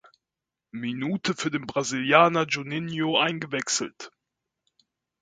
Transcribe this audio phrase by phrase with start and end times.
[0.71, 4.09] Minute für den Brasilianer Juninho eingewechselt.